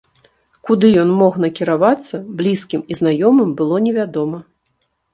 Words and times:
Куды 0.69 0.89
ён 1.01 1.11
мог 1.19 1.33
накіравацца, 1.43 2.23
блізкім 2.41 2.81
і 2.91 3.01
знаёмым 3.05 3.49
было 3.63 3.75
невядома. 3.89 4.45